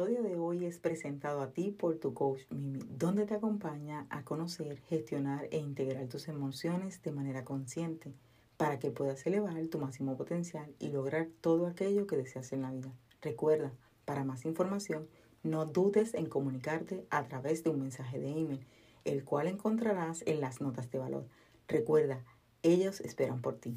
episodio 0.00 0.22
de 0.22 0.38
hoy 0.38 0.64
es 0.64 0.78
presentado 0.78 1.42
a 1.42 1.50
ti 1.50 1.72
por 1.72 1.98
tu 1.98 2.14
coach 2.14 2.40
Mimi, 2.48 2.80
donde 2.88 3.26
te 3.26 3.34
acompaña 3.34 4.06
a 4.08 4.24
conocer, 4.24 4.80
gestionar 4.88 5.46
e 5.50 5.58
integrar 5.58 6.06
tus 6.06 6.26
emociones 6.28 7.02
de 7.02 7.12
manera 7.12 7.44
consciente 7.44 8.14
para 8.56 8.78
que 8.78 8.90
puedas 8.90 9.26
elevar 9.26 9.62
tu 9.66 9.78
máximo 9.78 10.16
potencial 10.16 10.74
y 10.78 10.88
lograr 10.88 11.28
todo 11.42 11.66
aquello 11.66 12.06
que 12.06 12.16
deseas 12.16 12.50
en 12.54 12.62
la 12.62 12.70
vida. 12.70 12.90
Recuerda, 13.20 13.72
para 14.06 14.24
más 14.24 14.46
información, 14.46 15.06
no 15.42 15.66
dudes 15.66 16.14
en 16.14 16.30
comunicarte 16.30 17.04
a 17.10 17.28
través 17.28 17.62
de 17.62 17.68
un 17.68 17.82
mensaje 17.82 18.18
de 18.18 18.30
email, 18.30 18.66
el 19.04 19.22
cual 19.22 19.48
encontrarás 19.48 20.22
en 20.24 20.40
las 20.40 20.62
notas 20.62 20.90
de 20.90 20.98
valor. 20.98 21.26
Recuerda, 21.68 22.24
ellos 22.62 23.02
esperan 23.02 23.42
por 23.42 23.56
ti. 23.56 23.76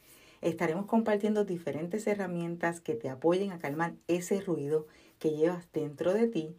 Estaremos 0.41 0.87
compartiendo 0.87 1.45
diferentes 1.45 2.07
herramientas 2.07 2.81
que 2.81 2.95
te 2.95 3.09
apoyen 3.09 3.51
a 3.51 3.59
calmar 3.59 3.93
ese 4.07 4.41
ruido 4.41 4.87
que 5.19 5.29
llevas 5.29 5.71
dentro 5.71 6.13
de 6.13 6.27
ti 6.27 6.55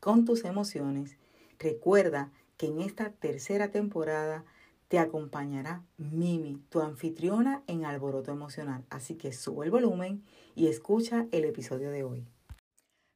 con 0.00 0.24
tus 0.24 0.44
emociones. 0.44 1.16
Recuerda 1.60 2.32
que 2.56 2.66
en 2.66 2.80
esta 2.80 3.10
tercera 3.10 3.70
temporada 3.70 4.44
te 4.88 4.98
acompañará 4.98 5.84
Mimi, 5.96 6.60
tu 6.70 6.80
anfitriona 6.80 7.62
en 7.68 7.84
Alboroto 7.84 8.32
Emocional. 8.32 8.84
Así 8.90 9.14
que 9.14 9.32
sube 9.32 9.64
el 9.64 9.70
volumen 9.70 10.24
y 10.56 10.66
escucha 10.66 11.28
el 11.30 11.44
episodio 11.44 11.92
de 11.92 12.02
hoy. 12.02 12.26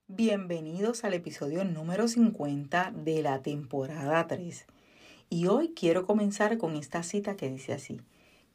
Bienvenidos 0.06 1.03
al 1.03 1.15
episodio 1.15 1.65
número 1.65 2.06
50 2.06 2.93
de 2.95 3.23
la 3.23 3.43
temporada 3.43 4.28
3. 4.28 4.67
Y 5.28 5.49
hoy 5.49 5.73
quiero 5.75 6.06
comenzar 6.06 6.56
con 6.59 6.77
esta 6.77 7.03
cita 7.03 7.34
que 7.34 7.51
dice 7.51 7.73
así. 7.73 8.01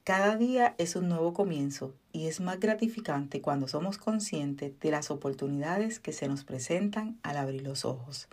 Cada 0.03 0.35
día 0.37 0.73
es 0.77 0.95
un 0.95 1.07
nuevo 1.07 1.33
comienzo 1.33 1.93
y 2.13 2.27
es 2.27 2.39
más 2.39 2.59
gratificante 2.59 3.41
cuando 3.41 3.67
somos 3.67 3.97
conscientes 3.97 4.79
de 4.79 4.91
las 4.91 5.11
oportunidades 5.11 5.99
que 5.99 6.13
se 6.13 6.27
nos 6.27 6.43
presentan 6.43 7.19
al 7.21 7.37
abrir 7.37 7.61
los 7.61 7.85
ojos. 7.85 8.27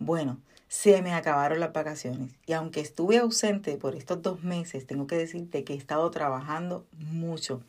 Bueno, 0.00 0.38
se 0.66 1.00
me 1.02 1.14
acabaron 1.14 1.60
las 1.60 1.72
vacaciones 1.72 2.32
y 2.46 2.52
aunque 2.52 2.80
estuve 2.80 3.18
ausente 3.18 3.76
por 3.76 3.94
estos 3.94 4.22
dos 4.22 4.42
meses, 4.42 4.86
tengo 4.86 5.06
que 5.06 5.16
decirte 5.16 5.64
que 5.64 5.74
he 5.74 5.76
estado 5.76 6.10
trabajando 6.10 6.84
mucho 6.98 7.62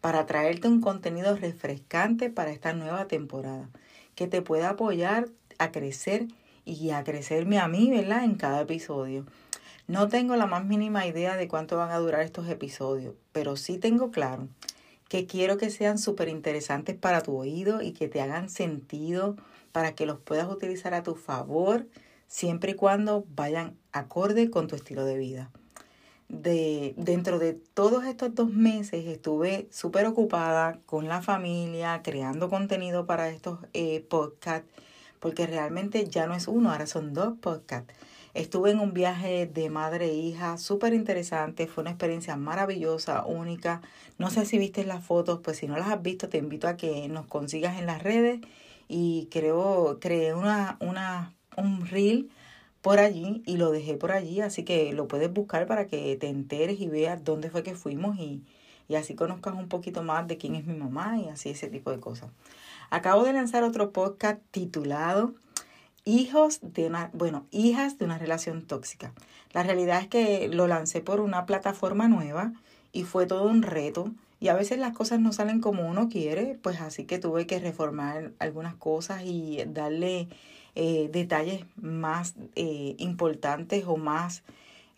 para 0.00 0.26
traerte 0.26 0.68
un 0.68 0.80
contenido 0.80 1.34
refrescante 1.34 2.30
para 2.30 2.50
esta 2.50 2.72
nueva 2.72 3.06
temporada 3.06 3.68
que 4.14 4.26
te 4.28 4.42
pueda 4.42 4.70
apoyar 4.70 5.28
a 5.58 5.72
crecer 5.72 6.28
y 6.64 6.90
a 6.90 7.04
crecerme 7.04 7.58
a 7.58 7.68
mí, 7.68 7.90
¿verdad? 7.90 8.24
En 8.24 8.34
cada 8.34 8.60
episodio. 8.62 9.24
No 9.88 10.08
tengo 10.08 10.34
la 10.34 10.46
más 10.46 10.64
mínima 10.64 11.06
idea 11.06 11.36
de 11.36 11.46
cuánto 11.46 11.76
van 11.76 11.92
a 11.92 11.98
durar 11.98 12.22
estos 12.22 12.48
episodios, 12.48 13.14
pero 13.30 13.56
sí 13.56 13.78
tengo 13.78 14.10
claro 14.10 14.48
que 15.08 15.26
quiero 15.26 15.58
que 15.58 15.70
sean 15.70 15.98
súper 15.98 16.28
interesantes 16.28 16.96
para 16.96 17.22
tu 17.22 17.36
oído 17.36 17.80
y 17.80 17.92
que 17.92 18.08
te 18.08 18.20
hagan 18.20 18.50
sentido 18.50 19.36
para 19.70 19.94
que 19.94 20.06
los 20.06 20.18
puedas 20.18 20.48
utilizar 20.50 20.92
a 20.94 21.04
tu 21.04 21.14
favor 21.14 21.86
siempre 22.26 22.72
y 22.72 22.74
cuando 22.74 23.24
vayan 23.36 23.76
acorde 23.92 24.50
con 24.50 24.66
tu 24.66 24.74
estilo 24.74 25.04
de 25.04 25.18
vida. 25.18 25.50
De, 26.28 26.94
dentro 26.96 27.38
de 27.38 27.52
todos 27.52 28.04
estos 28.04 28.34
dos 28.34 28.50
meses 28.50 29.06
estuve 29.06 29.68
súper 29.70 30.06
ocupada 30.06 30.80
con 30.84 31.06
la 31.06 31.22
familia, 31.22 32.02
creando 32.02 32.50
contenido 32.50 33.06
para 33.06 33.28
estos 33.28 33.60
eh, 33.74 34.04
podcasts, 34.08 34.68
porque 35.20 35.46
realmente 35.46 36.08
ya 36.08 36.26
no 36.26 36.34
es 36.34 36.48
uno, 36.48 36.72
ahora 36.72 36.88
son 36.88 37.14
dos 37.14 37.38
podcasts. 37.38 37.94
Estuve 38.36 38.70
en 38.70 38.80
un 38.80 38.92
viaje 38.92 39.46
de 39.46 39.70
madre 39.70 40.10
e 40.10 40.14
hija 40.14 40.58
súper 40.58 40.92
interesante, 40.92 41.66
fue 41.66 41.80
una 41.80 41.92
experiencia 41.92 42.36
maravillosa, 42.36 43.24
única. 43.24 43.80
No 44.18 44.28
sé 44.28 44.44
si 44.44 44.58
viste 44.58 44.84
las 44.84 45.02
fotos, 45.02 45.40
pues 45.42 45.56
si 45.56 45.66
no 45.66 45.78
las 45.78 45.88
has 45.88 46.02
visto 46.02 46.28
te 46.28 46.36
invito 46.36 46.68
a 46.68 46.76
que 46.76 47.08
nos 47.08 47.24
consigas 47.24 47.78
en 47.78 47.86
las 47.86 48.02
redes 48.02 48.40
y 48.88 49.28
creo, 49.30 49.96
creé 50.02 50.34
una, 50.34 50.76
una, 50.80 51.34
un 51.56 51.86
reel 51.86 52.28
por 52.82 52.98
allí 52.98 53.42
y 53.46 53.56
lo 53.56 53.70
dejé 53.70 53.96
por 53.96 54.12
allí, 54.12 54.42
así 54.42 54.64
que 54.64 54.92
lo 54.92 55.08
puedes 55.08 55.32
buscar 55.32 55.66
para 55.66 55.86
que 55.86 56.14
te 56.16 56.28
enteres 56.28 56.78
y 56.78 56.88
veas 56.88 57.24
dónde 57.24 57.48
fue 57.48 57.62
que 57.62 57.74
fuimos 57.74 58.18
y, 58.18 58.42
y 58.86 58.96
así 58.96 59.14
conozcas 59.14 59.54
un 59.54 59.68
poquito 59.68 60.02
más 60.02 60.28
de 60.28 60.36
quién 60.36 60.56
es 60.56 60.66
mi 60.66 60.74
mamá 60.74 61.18
y 61.18 61.30
así 61.30 61.48
ese 61.48 61.68
tipo 61.68 61.90
de 61.90 62.00
cosas. 62.00 62.28
Acabo 62.90 63.24
de 63.24 63.32
lanzar 63.32 63.62
otro 63.62 63.92
podcast 63.92 64.42
titulado 64.50 65.32
hijos 66.06 66.60
de 66.62 66.86
una, 66.86 67.10
bueno, 67.12 67.44
hijas 67.50 67.98
de 67.98 68.06
una 68.06 68.16
relación 68.16 68.62
tóxica. 68.62 69.12
La 69.52 69.62
realidad 69.62 70.00
es 70.00 70.08
que 70.08 70.48
lo 70.48 70.66
lancé 70.66 71.02
por 71.02 71.20
una 71.20 71.44
plataforma 71.44 72.08
nueva 72.08 72.54
y 72.92 73.02
fue 73.02 73.26
todo 73.26 73.44
un 73.44 73.62
reto. 73.62 74.10
Y 74.40 74.48
a 74.48 74.54
veces 74.54 74.78
las 74.78 74.94
cosas 74.94 75.20
no 75.20 75.32
salen 75.32 75.60
como 75.60 75.86
uno 75.86 76.08
quiere, 76.08 76.58
pues 76.62 76.80
así 76.80 77.04
que 77.04 77.18
tuve 77.18 77.46
que 77.46 77.58
reformar 77.58 78.32
algunas 78.38 78.74
cosas 78.74 79.22
y 79.24 79.62
darle 79.66 80.28
eh, 80.74 81.08
detalles 81.10 81.64
más 81.76 82.34
eh, 82.54 82.94
importantes 82.98 83.84
o 83.86 83.96
más 83.96 84.44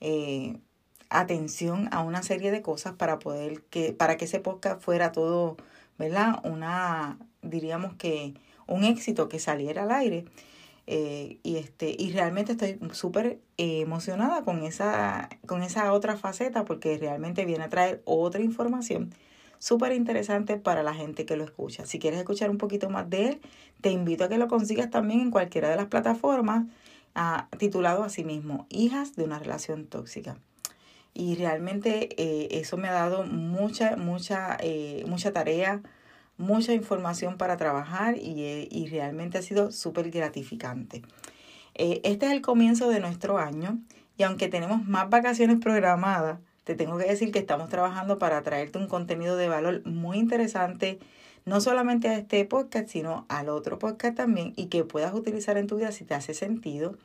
eh, 0.01 0.59
atención 1.09 1.89
a 1.93 2.03
una 2.03 2.23
serie 2.23 2.51
de 2.51 2.63
cosas 2.63 2.95
para 2.95 3.19
poder 3.19 3.63
que, 3.71 3.93
para 3.93 4.17
que 4.17 4.27
ese 4.27 4.41
podcast 4.41 4.83
fuera 4.83 5.13
todo, 5.13 5.57
¿verdad? 5.99 6.41
Una, 6.45 7.19
diríamos 7.43 7.95
que 7.95 8.35
un 8.67 8.85
éxito 8.85 9.29
que 9.29 9.39
saliera 9.39 9.85
al 9.85 9.93
aire. 9.93 10.25
Eh, 10.91 11.39
y, 11.43 11.57
este, 11.57 11.95
y 11.99 12.13
realmente 12.13 12.53
estoy 12.53 12.79
súper 12.93 13.41
emocionada 13.59 14.43
con 14.43 14.63
esa, 14.63 15.29
con 15.47 15.63
esa 15.63 15.93
otra 15.93 16.17
faceta 16.17 16.65
porque 16.65 16.97
realmente 16.97 17.45
viene 17.45 17.65
a 17.65 17.69
traer 17.69 18.01
otra 18.07 18.41
información 18.41 19.11
súper 19.59 19.93
interesante 19.93 20.57
para 20.57 20.83
la 20.83 20.95
gente 20.95 21.27
que 21.27 21.37
lo 21.37 21.45
escucha. 21.45 21.85
Si 21.87 21.99
quieres 21.99 22.19
escuchar 22.19 22.51
un 22.51 22.59
poquito 22.59 22.91
más 22.91 23.11
de 23.11 23.29
él, 23.29 23.41
te 23.81 23.91
invito 23.91 24.25
a 24.25 24.29
que 24.29 24.39
lo 24.39 24.49
consigas 24.49 24.91
también 24.91 25.21
en 25.21 25.31
cualquiera 25.31 25.69
de 25.69 25.77
las 25.77 25.87
plataformas, 25.87 26.67
ah, 27.15 27.49
titulado 27.59 28.03
a 28.03 28.09
sí 28.09 28.25
mismo, 28.25 28.67
Hijas 28.71 29.17
de 29.17 29.25
una 29.25 29.39
relación 29.39 29.87
tóxica. 29.87 30.39
Y 31.15 31.35
realmente 31.35 32.11
eh, 32.17 32.49
eso 32.53 32.77
me 32.77 32.89
ha 32.89 32.93
dado 32.93 33.25
mucha, 33.25 33.97
mucha, 33.97 34.57
eh, 34.61 35.05
mucha 35.07 35.33
tarea, 35.33 35.83
mucha 36.39 36.73
información 36.73 37.37
para 37.37 37.57
trabajar 37.57 38.17
y, 38.17 38.43
eh, 38.43 38.69
y 38.71 38.87
realmente 38.87 39.39
ha 39.39 39.43
sido 39.43 39.71
súper 39.73 40.11
gratificante. 40.11 41.03
Eh, 41.75 42.01
este 42.05 42.27
es 42.27 42.33
el 42.33 42.41
comienzo 42.41 42.89
de 42.89 43.01
nuestro 43.01 43.39
año 43.39 43.79
y 44.17 44.23
aunque 44.23 44.49
tenemos 44.49 44.85
más 44.85 45.11
vacaciones 45.11 45.59
programadas, 45.61 46.41
te 46.65 46.75
tengo 46.75 46.99
que 46.99 47.05
decir 47.05 47.33
que 47.33 47.39
estamos 47.39 47.69
trabajando 47.69 48.19
para 48.19 48.43
traerte 48.43 48.79
un 48.79 48.89
contenido 48.89 49.37
de 49.37 49.49
valor 49.49 49.87
muy 49.87 50.19
interesante, 50.19 50.99
no 51.45 51.61
solamente 51.61 52.09
a 52.09 52.19
este 52.19 52.45
podcast, 52.45 52.89
sino 52.89 53.27
al 53.29 53.49
otro 53.49 53.79
podcast 53.79 54.17
también 54.17 54.53
y 54.57 54.67
que 54.67 54.85
puedas 54.85 55.15
utilizar 55.15 55.57
en 55.57 55.67
tu 55.67 55.77
vida 55.77 55.93
si 55.93 56.05
te 56.05 56.15
hace 56.15 56.35
sentido 56.35 56.97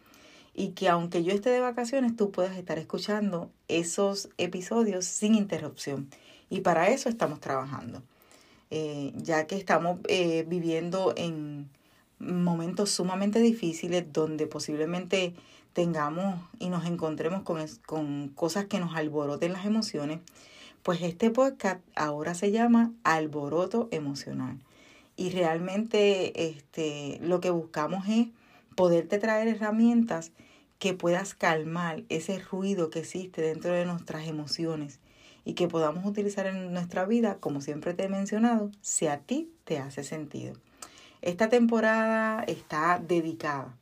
y 0.53 0.69
que 0.69 0.89
aunque 0.89 1.23
yo 1.23 1.33
esté 1.33 1.49
de 1.49 1.59
vacaciones, 1.59 2.15
tú 2.15 2.31
puedas 2.31 2.57
estar 2.57 2.77
escuchando 2.77 3.51
esos 3.67 4.29
episodios 4.37 5.05
sin 5.05 5.35
interrupción. 5.35 6.09
Y 6.49 6.61
para 6.61 6.89
eso 6.89 7.09
estamos 7.09 7.39
trabajando. 7.39 8.03
Eh, 8.75 9.13
ya 9.17 9.45
que 9.45 9.55
estamos 9.55 9.99
eh, 10.07 10.45
viviendo 10.47 11.13
en 11.15 11.69
momentos 12.17 12.89
sumamente 12.89 13.37
difíciles 13.39 14.03
donde 14.11 14.47
posiblemente 14.47 15.35
tengamos 15.73 16.41
y 16.57 16.69
nos 16.69 16.87
encontremos 16.87 17.43
con, 17.43 17.63
con 17.85 18.29
cosas 18.29 18.65
que 18.65 18.79
nos 18.79 18.95
alboroten 18.95 19.53
las 19.53 19.67
emociones, 19.67 20.21
pues 20.81 21.03
este 21.03 21.29
podcast 21.29 21.81
ahora 21.93 22.33
se 22.33 22.49
llama 22.49 22.91
Alboroto 23.03 23.89
Emocional. 23.91 24.57
Y 25.15 25.29
realmente 25.29 26.47
este, 26.47 27.19
lo 27.21 27.41
que 27.41 27.51
buscamos 27.51 28.07
es 28.09 28.29
poderte 28.75 29.19
traer 29.19 29.49
herramientas 29.49 30.31
que 30.79 30.95
puedas 30.95 31.35
calmar 31.35 32.05
ese 32.09 32.39
ruido 32.39 32.89
que 32.89 33.01
existe 33.01 33.43
dentro 33.43 33.71
de 33.71 33.85
nuestras 33.85 34.27
emociones 34.27 34.99
y 35.45 35.53
que 35.53 35.67
podamos 35.67 36.05
utilizar 36.05 36.45
en 36.47 36.73
nuestra 36.73 37.05
vida, 37.05 37.37
como 37.39 37.61
siempre 37.61 37.93
te 37.93 38.05
he 38.05 38.09
mencionado, 38.09 38.71
si 38.81 39.07
a 39.07 39.19
ti 39.19 39.51
te 39.65 39.79
hace 39.79 40.03
sentido. 40.03 40.53
Esta 41.21 41.49
temporada 41.49 42.43
está 42.43 42.99
dedicada 42.99 43.75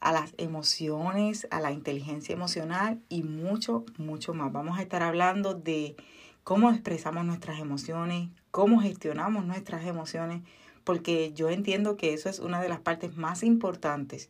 a 0.00 0.12
las 0.12 0.34
emociones, 0.36 1.46
a 1.50 1.60
la 1.60 1.72
inteligencia 1.72 2.34
emocional 2.34 3.00
y 3.08 3.22
mucho, 3.22 3.84
mucho 3.96 4.34
más. 4.34 4.52
Vamos 4.52 4.78
a 4.78 4.82
estar 4.82 5.02
hablando 5.02 5.54
de 5.54 5.96
cómo 6.42 6.70
expresamos 6.70 7.24
nuestras 7.24 7.58
emociones, 7.58 8.28
cómo 8.50 8.80
gestionamos 8.80 9.44
nuestras 9.46 9.86
emociones 9.86 10.42
porque 10.84 11.32
yo 11.34 11.48
entiendo 11.48 11.96
que 11.96 12.12
eso 12.12 12.28
es 12.28 12.38
una 12.38 12.60
de 12.60 12.68
las 12.68 12.80
partes 12.80 13.16
más 13.16 13.42
importantes 13.42 14.28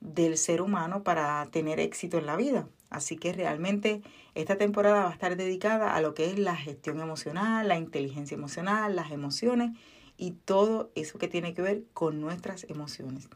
del 0.00 0.36
ser 0.36 0.62
humano 0.62 1.02
para 1.02 1.46
tener 1.50 1.80
éxito 1.80 2.18
en 2.18 2.26
la 2.26 2.36
vida. 2.36 2.68
Así 2.90 3.16
que 3.16 3.32
realmente 3.32 4.02
esta 4.34 4.56
temporada 4.56 5.04
va 5.04 5.10
a 5.10 5.12
estar 5.12 5.36
dedicada 5.36 5.94
a 5.94 6.00
lo 6.00 6.14
que 6.14 6.30
es 6.30 6.38
la 6.38 6.56
gestión 6.56 7.00
emocional, 7.00 7.68
la 7.68 7.76
inteligencia 7.76 8.34
emocional, 8.34 8.96
las 8.96 9.10
emociones 9.10 9.76
y 10.16 10.32
todo 10.32 10.90
eso 10.94 11.18
que 11.18 11.28
tiene 11.28 11.54
que 11.54 11.62
ver 11.62 11.84
con 11.92 12.20
nuestras 12.20 12.64
emociones. 12.64 13.28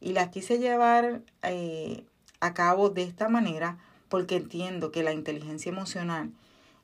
Y 0.00 0.12
las 0.12 0.28
quise 0.28 0.58
llevar 0.58 1.22
eh, 1.42 2.04
a 2.40 2.54
cabo 2.54 2.90
de 2.90 3.02
esta 3.02 3.28
manera 3.28 3.78
porque 4.08 4.36
entiendo 4.36 4.92
que 4.92 5.02
la 5.02 5.12
inteligencia 5.12 5.70
emocional 5.70 6.32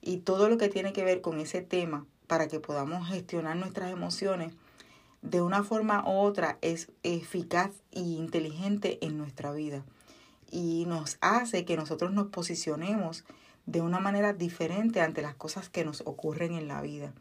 y 0.02 0.19
todo 0.19 0.49
lo 0.49 0.58
que 0.58 0.69
tiene 0.69 0.93
que 0.93 1.05
ver 1.05 1.20
con 1.20 1.38
ese 1.38 1.61
tema 1.61 2.06
para 2.26 2.49
que 2.49 2.61
podamos 2.61 3.08
gestionar 3.08 3.56
nuestras 3.56 3.93
emociones 3.93 4.55
de 5.22 5.43
una 5.43 5.62
forma 5.62 6.05
u 6.06 6.19
otra 6.19 6.58
es 6.62 6.90
eficaz 7.02 7.70
e 7.93 8.00
inteligente 8.00 8.99
en 9.02 9.19
nuestra 9.19 9.52
vida 9.52 9.84
y 10.50 10.84
nos 10.87 11.19
hace 11.20 11.64
que 11.64 11.76
nosotros 11.76 12.12
nos 12.12 12.28
posicionemos 12.28 13.25
de 13.67 13.81
una 13.81 14.00
manera 14.00 14.32
diferente 14.32 15.00
ante 15.00 15.22
las 15.22 15.34
cosas 15.34 15.69
que 15.69 15.84
nos 15.84 16.02
ocurren 16.02 16.55
en 16.55 16.69
la 16.69 16.81
vida. 16.81 17.12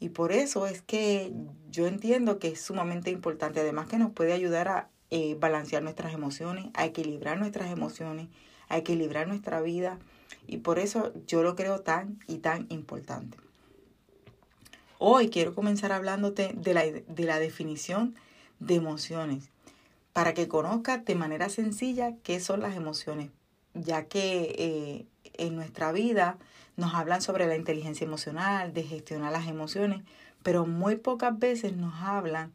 Y 0.00 0.08
por 0.08 0.32
eso 0.32 0.66
es 0.66 0.82
que 0.82 1.32
yo 1.70 1.86
entiendo 1.86 2.38
que 2.38 2.48
es 2.48 2.60
sumamente 2.60 3.10
importante, 3.10 3.60
además 3.60 3.88
que 3.88 3.98
nos 3.98 4.10
puede 4.10 4.32
ayudar 4.32 4.68
a 4.68 4.88
eh, 5.10 5.36
balancear 5.38 5.82
nuestras 5.82 6.14
emociones, 6.14 6.70
a 6.74 6.86
equilibrar 6.86 7.38
nuestras 7.38 7.70
emociones, 7.70 8.28
a 8.68 8.78
equilibrar 8.78 9.28
nuestra 9.28 9.60
vida. 9.60 9.98
Y 10.46 10.58
por 10.58 10.78
eso 10.78 11.12
yo 11.26 11.42
lo 11.42 11.54
creo 11.54 11.80
tan 11.80 12.18
y 12.26 12.38
tan 12.38 12.66
importante. 12.70 13.38
Hoy 15.04 15.30
quiero 15.30 15.52
comenzar 15.52 15.90
hablándote 15.90 16.52
de 16.54 16.74
la, 16.74 16.84
de 16.84 17.24
la 17.24 17.40
definición 17.40 18.14
de 18.60 18.76
emociones 18.76 19.50
para 20.12 20.32
que 20.32 20.46
conozcas 20.46 21.04
de 21.04 21.16
manera 21.16 21.48
sencilla 21.48 22.14
qué 22.22 22.38
son 22.38 22.60
las 22.60 22.76
emociones, 22.76 23.30
ya 23.74 24.04
que 24.04 24.54
eh, 24.56 25.06
en 25.44 25.56
nuestra 25.56 25.90
vida 25.90 26.38
nos 26.76 26.94
hablan 26.94 27.20
sobre 27.20 27.48
la 27.48 27.56
inteligencia 27.56 28.04
emocional, 28.04 28.72
de 28.72 28.84
gestionar 28.84 29.32
las 29.32 29.48
emociones, 29.48 30.04
pero 30.44 30.66
muy 30.66 30.94
pocas 30.94 31.36
veces 31.36 31.76
nos 31.76 31.94
hablan 31.96 32.52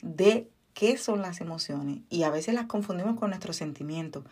de 0.00 0.48
qué 0.72 0.96
son 0.96 1.20
las 1.20 1.42
emociones 1.42 1.98
y 2.08 2.22
a 2.22 2.30
veces 2.30 2.54
las 2.54 2.64
confundimos 2.64 3.18
con 3.18 3.28
nuestros 3.28 3.56
sentimientos 3.56 4.24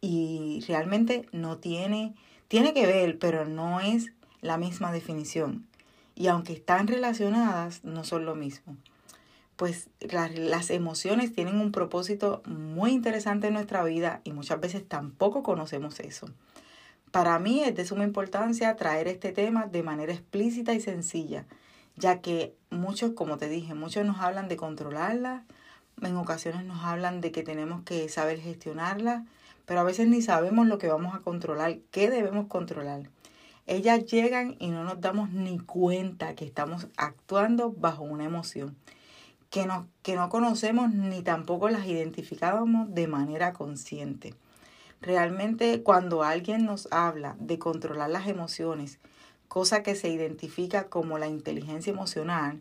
y 0.00 0.64
realmente 0.68 1.26
no 1.32 1.58
tiene, 1.58 2.14
tiene 2.46 2.72
que 2.72 2.86
ver, 2.86 3.18
pero 3.18 3.46
no 3.46 3.80
es 3.80 4.12
la 4.42 4.58
misma 4.58 4.92
definición. 4.92 5.66
Y 6.16 6.26
aunque 6.26 6.54
están 6.54 6.88
relacionadas, 6.88 7.84
no 7.84 8.02
son 8.02 8.24
lo 8.24 8.34
mismo 8.34 8.76
pues 9.56 9.88
las 10.00 10.70
emociones 10.70 11.32
tienen 11.32 11.58
un 11.58 11.72
propósito 11.72 12.42
muy 12.44 12.92
interesante 12.92 13.48
en 13.48 13.54
nuestra 13.54 13.82
vida 13.84 14.20
y 14.22 14.32
muchas 14.32 14.60
veces 14.60 14.86
tampoco 14.86 15.42
conocemos 15.42 15.98
eso. 16.00 16.28
Para 17.10 17.38
mí 17.38 17.62
es 17.64 17.74
de 17.74 17.86
suma 17.86 18.04
importancia 18.04 18.76
traer 18.76 19.08
este 19.08 19.32
tema 19.32 19.66
de 19.66 19.82
manera 19.82 20.12
explícita 20.12 20.74
y 20.74 20.80
sencilla, 20.80 21.46
ya 21.96 22.20
que 22.20 22.54
muchos, 22.68 23.12
como 23.12 23.38
te 23.38 23.48
dije, 23.48 23.72
muchos 23.72 24.04
nos 24.04 24.20
hablan 24.20 24.48
de 24.48 24.58
controlarlas, 24.58 25.42
en 26.02 26.16
ocasiones 26.16 26.64
nos 26.66 26.84
hablan 26.84 27.22
de 27.22 27.32
que 27.32 27.42
tenemos 27.42 27.82
que 27.84 28.10
saber 28.10 28.38
gestionarlas, 28.38 29.24
pero 29.64 29.80
a 29.80 29.84
veces 29.84 30.06
ni 30.06 30.20
sabemos 30.20 30.66
lo 30.66 30.76
que 30.76 30.88
vamos 30.88 31.14
a 31.14 31.20
controlar, 31.20 31.78
qué 31.90 32.10
debemos 32.10 32.48
controlar. 32.48 33.08
Ellas 33.66 34.04
llegan 34.06 34.56
y 34.58 34.68
no 34.68 34.84
nos 34.84 35.00
damos 35.00 35.30
ni 35.30 35.58
cuenta 35.58 36.34
que 36.34 36.44
estamos 36.44 36.86
actuando 36.96 37.72
bajo 37.72 38.04
una 38.04 38.24
emoción 38.24 38.76
que 39.50 39.66
no, 39.66 39.88
que 40.02 40.16
no 40.16 40.28
conocemos 40.28 40.92
ni 40.92 41.22
tampoco 41.22 41.68
las 41.68 41.86
identificábamos 41.86 42.94
de 42.94 43.06
manera 43.06 43.52
consciente. 43.52 44.34
Realmente 45.00 45.82
cuando 45.82 46.22
alguien 46.22 46.64
nos 46.64 46.88
habla 46.90 47.36
de 47.38 47.58
controlar 47.58 48.10
las 48.10 48.28
emociones, 48.28 48.98
cosa 49.48 49.82
que 49.82 49.94
se 49.94 50.08
identifica 50.08 50.88
como 50.88 51.18
la 51.18 51.28
inteligencia 51.28 51.92
emocional, 51.92 52.60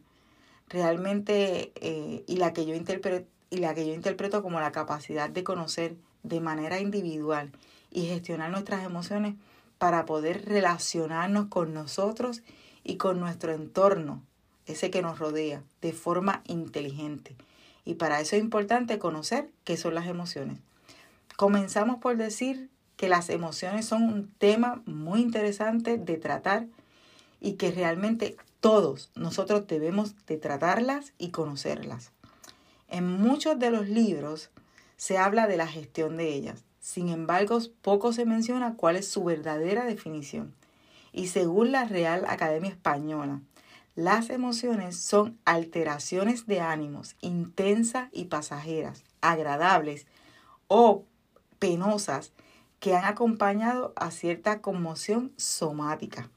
realmente 0.69 1.72
eh, 1.75 2.24
y, 2.28 2.38
la 2.38 2.54
que 2.54 2.66
yo 2.66 2.75
interpreto, 2.75 3.28
y 3.50 3.57
la 3.57 3.74
que 3.74 3.88
yo 3.88 3.94
interpreto 3.94 4.42
como 4.44 4.60
la 4.60 4.72
capacidad 4.72 5.30
de 5.30 5.44
conocer 5.44 5.96
de 6.24 6.42
manera 6.42 6.80
individual 6.80 7.52
y 7.92 8.07
gestionar 8.07 8.52
nuestras 8.52 8.84
emociones 8.84 9.36
para 9.77 10.06
poder 10.06 10.45
relacionarnos 10.45 11.48
con 11.48 11.74
nosotros 11.74 12.42
y 12.83 12.98
con 12.98 13.19
nuestro 13.19 13.54
entorno 13.54 14.24
ese 14.66 14.89
que 14.89 15.01
nos 15.01 15.19
rodea, 15.19 15.63
de 15.81 15.94
forma 15.94 16.42
inteligente. 16.45 17.36
Y 17.83 17.95
para 17.95 18.19
eso 18.19 18.36
es 18.36 18.42
importante 18.42 18.98
conocer 18.98 19.50
qué 19.63 19.77
son 19.77 19.94
las 19.94 20.07
emociones. 20.07 20.60
Comenzamos 21.38 22.00
por 22.00 22.18
decir 22.18 22.69
que 22.95 23.10
las 23.10 23.30
emociones 23.30 23.86
son 23.86 24.04
un 24.04 24.31
tema 24.38 24.81
muy 24.86 25.22
interesante 25.22 25.98
de 25.98 26.18
tratar 26.18 26.68
y 27.42 27.54
que 27.54 27.71
realmente 27.71 28.38
todos 28.60 29.12
nosotros 29.16 29.68
debemos 29.68 30.16
de 30.25 30.38
tratarlas 30.38 31.13
y 31.19 31.30
conocerlas. 31.30 32.12
En 32.88 33.06
muchos 33.06 33.60
de 33.60 33.69
los 33.69 33.88
libros 33.88 34.50
se 34.98 35.18
habla 35.18 35.45
de 35.45 35.57
la 35.57 35.68
gestión 35.68 36.18
de 36.18 36.33
ellas. 36.33 36.63
Sin 36.86 37.10
embargo, 37.10 37.58
poco 37.82 38.14
se 38.14 38.28
menciona 38.28 38.76
cuál 38.76 38.96
es 38.96 39.08
su 39.08 39.24
verdadera 39.24 39.86
definición. 39.86 40.54
Y 41.12 41.30
según 41.30 41.72
la 41.72 41.86
Real 41.86 42.26
Academia 42.28 42.70
Española, 42.70 43.42
las 43.96 44.30
emociones 44.30 44.96
son 45.00 45.40
alteraciones 45.46 46.46
de 46.46 46.62
ánimos 46.62 47.16
intensas 47.22 48.10
y 48.12 48.26
pasajeras, 48.26 49.04
agradables 49.22 50.06
o 50.68 51.06
penosas 51.58 52.34
que 52.80 52.96
han 52.96 53.06
acompañado 53.06 53.92
a 53.96 54.12
cierta 54.12 54.62
conmoción 54.62 55.34
somática. 55.38 56.30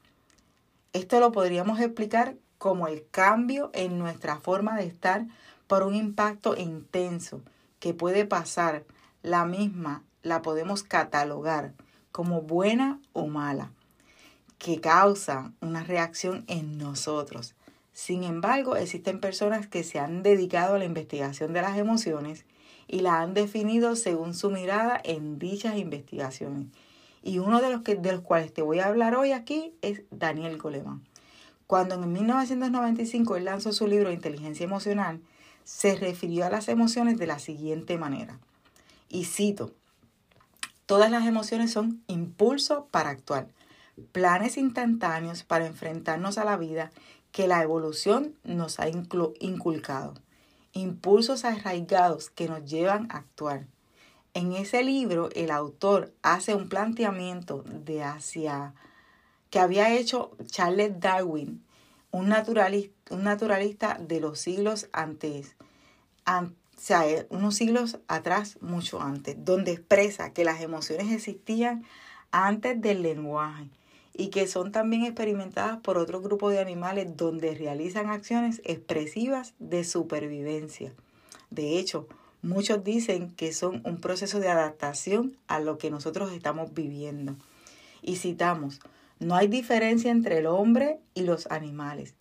Esto 0.93 1.19
lo 1.19 1.31
podríamos 1.31 1.79
explicar 1.79 2.37
como 2.57 2.87
el 2.87 3.05
cambio 3.11 3.69
en 3.75 3.99
nuestra 3.99 4.39
forma 4.39 4.77
de 4.77 4.87
estar 4.87 5.27
por 5.67 5.83
un 5.83 5.93
impacto 5.93 6.57
intenso 6.57 7.43
que 7.79 7.93
puede 7.93 8.25
pasar. 8.25 8.83
La 9.21 9.43
misma 9.43 10.05
la 10.23 10.41
podemos 10.41 10.83
catalogar 10.83 11.73
como 12.11 12.41
buena 12.41 12.99
o 13.13 13.27
mala 13.27 13.71
que 14.59 14.81
causa 14.81 15.53
una 15.61 15.83
reacción 15.83 16.43
en 16.47 16.77
nosotros. 16.77 17.55
Sin 17.93 18.23
embargo, 18.23 18.75
existen 18.75 19.19
personas 19.19 19.67
que 19.67 19.83
se 19.83 19.99
han 19.99 20.21
dedicado 20.21 20.75
a 20.75 20.79
la 20.79 20.85
investigación 20.85 21.53
de 21.53 21.61
las 21.61 21.77
emociones 21.77 22.45
y 22.87 22.99
la 22.99 23.21
han 23.21 23.33
definido 23.33 23.95
según 23.95 24.33
su 24.33 24.51
mirada 24.51 24.99
en 25.03 25.39
dichas 25.39 25.77
investigaciones. 25.77 26.67
Y 27.23 27.39
uno 27.39 27.61
de 27.61 27.69
los, 27.69 27.81
que, 27.81 27.95
de 27.95 28.11
los 28.11 28.21
cuales 28.21 28.53
te 28.53 28.61
voy 28.61 28.79
a 28.79 28.87
hablar 28.87 29.15
hoy 29.15 29.31
aquí 29.31 29.73
es 29.81 30.03
Daniel 30.11 30.57
Goleman. 30.57 31.03
Cuando 31.65 31.95
en 31.95 32.11
1995 32.11 33.37
él 33.37 33.45
lanzó 33.45 33.71
su 33.73 33.87
libro 33.87 34.11
Inteligencia 34.11 34.63
Emocional, 34.63 35.21
se 35.63 35.95
refirió 35.95 36.45
a 36.45 36.49
las 36.49 36.67
emociones 36.67 37.17
de 37.17 37.27
la 37.27 37.39
siguiente 37.39 37.97
manera. 37.97 38.39
Y 39.07 39.25
cito, 39.25 39.73
todas 40.89 41.11
las 41.11 41.27
emociones 41.27 41.71
son 41.71 42.03
impulso 42.07 42.87
para 42.89 43.11
actuar 43.11 43.49
planes 44.11 44.57
instantáneos 44.57 45.43
para 45.43 45.67
enfrentarnos 45.67 46.39
a 46.39 46.45
la 46.45 46.57
vida 46.57 46.89
que 47.31 47.47
la 47.47 47.61
evolución 47.61 48.33
nos 48.43 48.79
ha 48.79 48.87
inculcado, 48.89 50.15
impulsos 50.73 51.45
arraigados 51.45 52.31
que 52.31 52.47
nos 52.47 52.65
llevan 52.65 53.07
a 53.11 53.17
actuar. 53.17 53.67
En 54.33 54.53
ese 54.53 54.83
libro 54.83 55.29
el 55.35 55.51
autor 55.51 56.11
hace 56.23 56.55
un 56.55 56.69
planteamiento 56.69 57.61
de 57.67 58.03
hacia 58.03 58.73
que 59.51 59.59
había 59.59 59.93
hecho 59.95 60.31
Charles 60.47 60.99
Darwin, 60.99 61.63
un 62.09 62.29
naturalista, 62.29 63.13
un 63.13 63.25
naturalista 63.25 63.99
de 63.99 64.21
los 64.21 64.39
siglos 64.39 64.89
antes, 64.91 65.55
sea, 66.79 67.03
unos 67.29 67.55
siglos 67.55 67.99
atrás, 68.07 68.57
mucho 68.61 69.01
antes, 69.01 69.35
donde 69.37 69.71
expresa 69.71 70.33
que 70.33 70.43
las 70.43 70.61
emociones 70.61 71.11
existían 71.11 71.83
antes 72.31 72.79
del 72.81 73.01
lenguaje 73.01 73.69
y 74.13 74.29
que 74.29 74.47
son 74.47 74.71
también 74.71 75.03
experimentadas 75.03 75.79
por 75.79 75.97
otro 75.97 76.21
grupo 76.21 76.49
de 76.49 76.59
animales 76.59 77.15
donde 77.15 77.55
realizan 77.55 78.09
acciones 78.09 78.61
expresivas 78.65 79.53
de 79.59 79.83
supervivencia. 79.83 80.93
De 81.49 81.79
hecho, 81.79 82.07
muchos 82.41 82.83
dicen 82.83 83.31
que 83.31 83.53
son 83.53 83.81
un 83.85 84.01
proceso 84.01 84.39
de 84.39 84.49
adaptación 84.49 85.37
a 85.47 85.59
lo 85.59 85.77
que 85.77 85.91
nosotros 85.91 86.31
estamos 86.31 86.73
viviendo. 86.73 87.35
Y 88.01 88.17
citamos, 88.17 88.79
no 89.19 89.35
hay 89.35 89.47
diferencia 89.47 90.11
entre 90.11 90.39
el 90.39 90.47
hombre 90.47 90.99
y 91.13 91.23
los 91.23 91.47
animales 91.47 92.13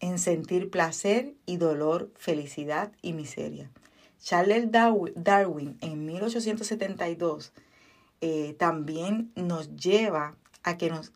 en 0.00 0.18
sentir 0.18 0.70
placer 0.70 1.34
y 1.46 1.56
dolor, 1.56 2.10
felicidad 2.16 2.92
y 3.02 3.12
miseria. 3.12 3.70
Charles 4.26 4.72
Darwin 4.72 5.78
en 5.80 6.04
1872 6.04 7.52
eh, 8.20 8.56
también 8.58 9.30
nos 9.36 9.76
lleva 9.76 10.34
a 10.64 10.76
que 10.76 10.90
nos 10.90 11.12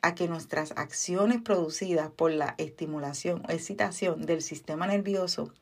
a 0.00 0.14
que 0.14 0.28
nuestras 0.28 0.72
acciones 0.72 1.42
producidas 1.42 2.10
por 2.10 2.30
la 2.30 2.54
estimulación 2.56 3.42
o 3.46 3.52
excitación 3.52 4.24
del 4.24 4.40
sistema 4.40 4.86
nervioso 4.86 5.52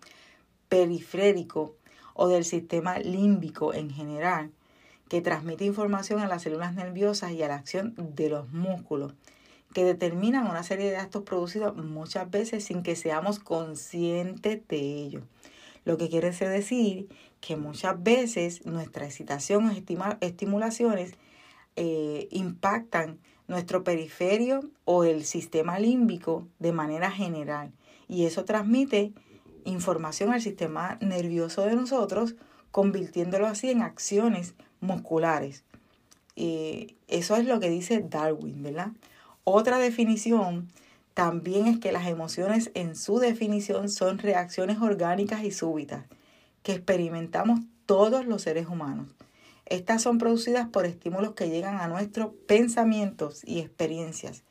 periférico 0.68 1.74
o 2.14 2.28
del 2.28 2.44
sistema 2.44 3.00
límbico 3.00 3.74
en 3.74 3.90
general, 3.90 4.52
que 5.08 5.20
transmite 5.20 5.64
información 5.64 6.20
a 6.20 6.28
las 6.28 6.42
células 6.42 6.72
nerviosas 6.72 7.32
y 7.32 7.42
a 7.42 7.48
la 7.48 7.56
acción 7.56 7.94
de 7.96 8.28
los 8.28 8.52
músculos, 8.52 9.12
que 9.74 9.82
determinan 9.82 10.46
una 10.46 10.62
serie 10.62 10.88
de 10.88 10.98
actos 10.98 11.24
producidos 11.24 11.74
muchas 11.74 12.30
veces 12.30 12.62
sin 12.64 12.84
que 12.84 12.94
seamos 12.94 13.40
conscientes 13.40 14.60
de 14.68 14.78
ello. 14.78 15.22
Lo 15.84 15.98
que 15.98 16.08
quiere 16.08 16.30
decir 16.30 17.08
que 17.40 17.56
muchas 17.56 18.02
veces 18.02 18.64
nuestra 18.66 19.06
excitación 19.06 19.66
o 19.66 20.16
estimulaciones 20.20 21.14
eh, 21.76 22.28
impactan 22.30 23.18
nuestro 23.48 23.82
periferio 23.82 24.70
o 24.84 25.04
el 25.04 25.24
sistema 25.24 25.78
límbico 25.78 26.46
de 26.58 26.72
manera 26.72 27.10
general 27.10 27.72
y 28.08 28.26
eso 28.26 28.44
transmite 28.44 29.12
información 29.64 30.32
al 30.32 30.42
sistema 30.42 30.98
nervioso 31.00 31.62
de 31.62 31.74
nosotros, 31.74 32.34
convirtiéndolo 32.70 33.46
así 33.46 33.70
en 33.70 33.80
acciones 33.80 34.54
musculares. 34.80 35.64
Y 36.34 36.96
eso 37.08 37.36
es 37.36 37.46
lo 37.46 37.60
que 37.60 37.70
dice 37.70 38.04
Darwin, 38.06 38.62
¿verdad? 38.62 38.92
Otra 39.44 39.78
definición 39.78 40.68
también 41.14 41.66
es 41.66 41.78
que 41.78 41.92
las 41.92 42.06
emociones 42.06 42.70
en 42.74 42.96
su 42.96 43.18
definición 43.18 43.88
son 43.88 44.18
reacciones 44.18 44.80
orgánicas 44.80 45.44
y 45.44 45.50
súbitas 45.50 46.04
que 46.62 46.72
experimentamos 46.72 47.60
todos 47.86 48.26
los 48.26 48.42
seres 48.42 48.68
humanos. 48.68 49.08
Estas 49.66 50.02
son 50.02 50.18
producidas 50.18 50.68
por 50.68 50.86
estímulos 50.86 51.34
que 51.34 51.48
llegan 51.48 51.80
a 51.80 51.88
nuestros 51.88 52.32
pensamientos 52.46 53.42
y 53.44 53.60
experiencias, 53.60 54.42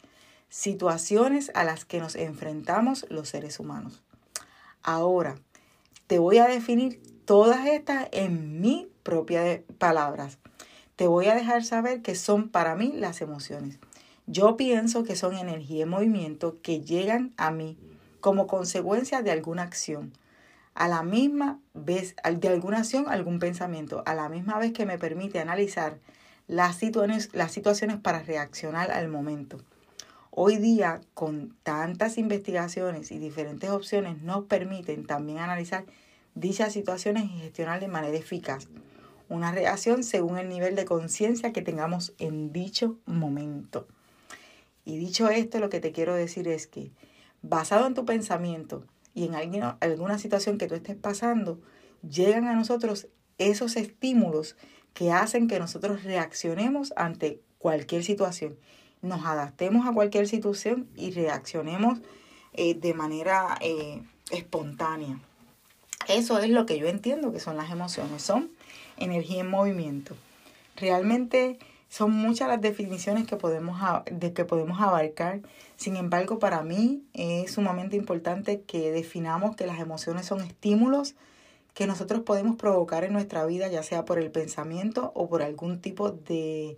situaciones 0.49 1.51
a 1.55 1.63
las 1.63 1.85
que 1.85 1.99
nos 1.99 2.15
enfrentamos 2.15 3.05
los 3.09 3.29
seres 3.29 3.59
humanos. 3.59 4.01
Ahora, 4.83 5.35
te 6.07 6.19
voy 6.19 6.39
a 6.39 6.47
definir 6.47 7.01
todas 7.25 7.65
estas 7.67 8.07
en 8.11 8.61
mis 8.61 8.87
propias 9.03 9.61
palabras. 9.77 10.37
Te 10.95 11.07
voy 11.07 11.27
a 11.27 11.35
dejar 11.35 11.63
saber 11.63 12.01
que 12.01 12.15
son 12.15 12.49
para 12.49 12.75
mí 12.75 12.91
las 12.93 13.21
emociones. 13.21 13.79
Yo 14.27 14.55
pienso 14.57 15.03
que 15.03 15.15
son 15.15 15.35
energía 15.35 15.83
en 15.83 15.89
movimiento 15.89 16.61
que 16.61 16.81
llegan 16.81 17.33
a 17.37 17.51
mí 17.51 17.77
como 18.19 18.47
consecuencia 18.47 19.21
de 19.21 19.31
alguna 19.31 19.63
acción. 19.63 20.13
A 20.73 20.87
la 20.87 21.03
misma 21.03 21.59
vez, 21.73 22.15
de 22.39 22.47
alguna 22.47 22.79
acción, 22.79 23.05
algún 23.09 23.39
pensamiento. 23.39 24.03
A 24.05 24.13
la 24.13 24.29
misma 24.29 24.57
vez 24.59 24.71
que 24.73 24.85
me 24.85 24.97
permite 24.97 25.39
analizar 25.39 25.97
las 26.47 26.75
situaciones, 26.77 27.29
las 27.33 27.51
situaciones 27.51 27.97
para 27.97 28.21
reaccionar 28.21 28.91
al 28.91 29.07
momento. 29.07 29.57
Hoy 30.29 30.57
día, 30.57 31.01
con 31.13 31.55
tantas 31.63 32.17
investigaciones 32.17 33.11
y 33.11 33.19
diferentes 33.19 33.69
opciones, 33.69 34.21
nos 34.21 34.45
permiten 34.45 35.05
también 35.05 35.39
analizar 35.39 35.85
dichas 36.35 36.71
situaciones 36.71 37.25
y 37.25 37.39
gestionar 37.39 37.81
de 37.81 37.89
manera 37.89 38.17
eficaz 38.17 38.67
una 39.31 39.53
reacción 39.53 40.03
según 40.03 40.37
el 40.37 40.49
nivel 40.49 40.75
de 40.75 40.83
conciencia 40.83 41.53
que 41.53 41.61
tengamos 41.61 42.13
en 42.19 42.51
dicho 42.51 42.97
momento. 43.05 43.87
Y 44.85 44.97
dicho 44.97 45.29
esto, 45.29 45.59
lo 45.59 45.69
que 45.69 45.79
te 45.79 45.91
quiero 45.91 46.15
decir 46.15 46.47
es 46.47 46.67
que, 46.67 46.91
basado 47.41 47.87
en 47.87 47.93
tu 47.93 48.05
pensamiento 48.05 48.85
y 49.13 49.25
en 49.25 49.35
alguna, 49.35 49.77
alguna 49.79 50.17
situación 50.17 50.57
que 50.57 50.67
tú 50.67 50.75
estés 50.75 50.95
pasando, 50.95 51.59
llegan 52.07 52.47
a 52.47 52.55
nosotros 52.55 53.07
esos 53.37 53.75
estímulos 53.75 54.55
que 54.93 55.11
hacen 55.11 55.47
que 55.47 55.59
nosotros 55.59 56.03
reaccionemos 56.03 56.93
ante 56.95 57.41
cualquier 57.57 58.03
situación 58.03 58.57
nos 59.01 59.25
adaptemos 59.25 59.87
a 59.87 59.93
cualquier 59.93 60.27
situación 60.27 60.87
y 60.95 61.11
reaccionemos 61.11 61.99
eh, 62.53 62.75
de 62.75 62.93
manera 62.93 63.57
eh, 63.61 64.01
espontánea. 64.31 65.19
Eso 66.07 66.39
es 66.39 66.49
lo 66.49 66.65
que 66.65 66.77
yo 66.77 66.87
entiendo 66.87 67.31
que 67.31 67.39
son 67.39 67.57
las 67.57 67.71
emociones, 67.71 68.21
son 68.21 68.51
energía 68.97 69.41
en 69.41 69.49
movimiento. 69.49 70.15
Realmente 70.75 71.59
son 71.91 72.11
muchas 72.13 72.47
las 72.47 72.61
definiciones 72.61 73.27
que 73.27 73.35
podemos, 73.35 73.77
de 74.09 74.31
que 74.31 74.45
podemos 74.45 74.79
abarcar. 74.79 75.41
Sin 75.75 75.97
embargo, 75.97 76.39
para 76.39 76.63
mí 76.63 77.03
es 77.11 77.51
sumamente 77.51 77.97
importante 77.97 78.61
que 78.61 78.93
definamos 78.93 79.57
que 79.57 79.67
las 79.67 79.77
emociones 79.77 80.25
son 80.25 80.39
estímulos 80.39 81.15
que 81.73 81.87
nosotros 81.87 82.21
podemos 82.21 82.55
provocar 82.55 83.03
en 83.03 83.11
nuestra 83.11 83.45
vida, 83.45 83.67
ya 83.67 83.83
sea 83.83 84.05
por 84.05 84.19
el 84.19 84.31
pensamiento 84.31 85.11
o 85.15 85.27
por 85.27 85.43
algún 85.43 85.81
tipo 85.81 86.11
de, 86.11 86.77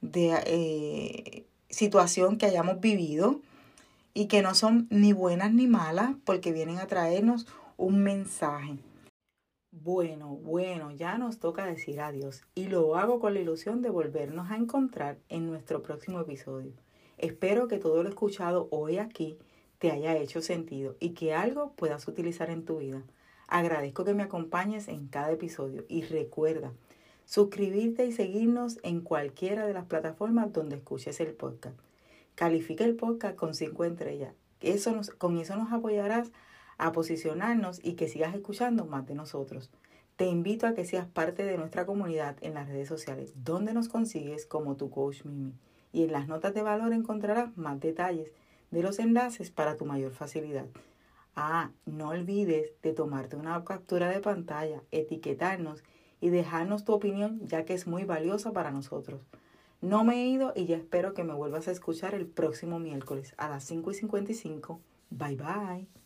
de 0.00 0.42
eh, 0.46 1.44
situación 1.68 2.38
que 2.38 2.46
hayamos 2.46 2.80
vivido 2.80 3.42
y 4.14 4.24
que 4.24 4.40
no 4.40 4.54
son 4.54 4.86
ni 4.88 5.12
buenas 5.12 5.52
ni 5.52 5.66
malas 5.66 6.12
porque 6.24 6.52
vienen 6.52 6.78
a 6.78 6.86
traernos 6.86 7.46
un 7.76 8.02
mensaje. 8.02 8.78
Bueno, 9.82 10.28
bueno, 10.28 10.90
ya 10.90 11.18
nos 11.18 11.38
toca 11.38 11.66
decir 11.66 12.00
adiós 12.00 12.44
y 12.54 12.68
lo 12.68 12.96
hago 12.96 13.20
con 13.20 13.34
la 13.34 13.40
ilusión 13.40 13.82
de 13.82 13.90
volvernos 13.90 14.50
a 14.50 14.56
encontrar 14.56 15.18
en 15.28 15.46
nuestro 15.46 15.82
próximo 15.82 16.18
episodio. 16.18 16.72
Espero 17.18 17.68
que 17.68 17.76
todo 17.76 18.02
lo 18.02 18.08
escuchado 18.08 18.68
hoy 18.70 18.96
aquí 18.96 19.36
te 19.78 19.90
haya 19.90 20.16
hecho 20.16 20.40
sentido 20.40 20.96
y 20.98 21.10
que 21.10 21.34
algo 21.34 21.72
puedas 21.76 22.08
utilizar 22.08 22.48
en 22.48 22.64
tu 22.64 22.78
vida. 22.78 23.02
Agradezco 23.48 24.06
que 24.06 24.14
me 24.14 24.22
acompañes 24.22 24.88
en 24.88 25.08
cada 25.08 25.32
episodio 25.32 25.84
y 25.88 26.04
recuerda, 26.04 26.72
suscribirte 27.26 28.06
y 28.06 28.12
seguirnos 28.12 28.78
en 28.82 29.02
cualquiera 29.02 29.66
de 29.66 29.74
las 29.74 29.84
plataformas 29.84 30.54
donde 30.54 30.76
escuches 30.76 31.20
el 31.20 31.34
podcast. 31.34 31.78
Califica 32.34 32.84
el 32.84 32.96
podcast 32.96 33.36
con 33.36 33.54
5 33.54 33.84
estrellas. 33.84 34.32
Eso 34.62 34.98
con 35.18 35.36
eso 35.36 35.54
nos 35.54 35.70
apoyarás 35.70 36.32
a 36.78 36.92
posicionarnos 36.92 37.80
y 37.82 37.94
que 37.94 38.08
sigas 38.08 38.34
escuchando 38.34 38.86
más 38.86 39.06
de 39.06 39.14
nosotros. 39.14 39.70
Te 40.16 40.26
invito 40.26 40.66
a 40.66 40.74
que 40.74 40.84
seas 40.84 41.06
parte 41.06 41.44
de 41.44 41.58
nuestra 41.58 41.84
comunidad 41.84 42.36
en 42.40 42.54
las 42.54 42.68
redes 42.68 42.88
sociales, 42.88 43.32
donde 43.36 43.74
nos 43.74 43.88
consigues 43.88 44.46
como 44.46 44.76
tu 44.76 44.90
coach 44.90 45.24
Mimi. 45.24 45.52
Y 45.92 46.04
en 46.04 46.12
las 46.12 46.26
notas 46.26 46.54
de 46.54 46.62
valor 46.62 46.92
encontrarás 46.92 47.56
más 47.56 47.80
detalles 47.80 48.32
de 48.70 48.82
los 48.82 48.98
enlaces 48.98 49.50
para 49.50 49.76
tu 49.76 49.84
mayor 49.84 50.12
facilidad. 50.12 50.66
Ah, 51.34 51.70
no 51.84 52.08
olvides 52.08 52.72
de 52.82 52.94
tomarte 52.94 53.36
una 53.36 53.62
captura 53.62 54.08
de 54.08 54.20
pantalla, 54.20 54.82
etiquetarnos 54.90 55.84
y 56.20 56.30
dejarnos 56.30 56.84
tu 56.84 56.94
opinión 56.94 57.40
ya 57.46 57.64
que 57.66 57.74
es 57.74 57.86
muy 57.86 58.04
valiosa 58.04 58.52
para 58.52 58.70
nosotros. 58.70 59.20
No 59.82 60.02
me 60.02 60.22
he 60.22 60.26
ido 60.28 60.54
y 60.56 60.64
ya 60.64 60.76
espero 60.76 61.12
que 61.12 61.24
me 61.24 61.34
vuelvas 61.34 61.68
a 61.68 61.72
escuchar 61.72 62.14
el 62.14 62.26
próximo 62.26 62.78
miércoles 62.78 63.34
a 63.36 63.50
las 63.50 63.64
5 63.64 63.90
y 63.90 63.94
55. 63.94 64.80
Bye 65.10 65.36
bye. 65.36 66.05